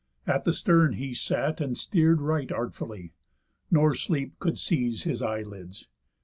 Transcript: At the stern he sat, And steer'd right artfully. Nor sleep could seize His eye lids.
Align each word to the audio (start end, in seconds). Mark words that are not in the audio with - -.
At 0.25 0.45
the 0.45 0.51
stern 0.51 0.93
he 0.93 1.13
sat, 1.13 1.61
And 1.61 1.77
steer'd 1.77 2.21
right 2.21 2.51
artfully. 2.51 3.13
Nor 3.69 3.93
sleep 3.93 4.33
could 4.39 4.57
seize 4.57 5.03
His 5.03 5.21
eye 5.21 5.43
lids. 5.43 5.87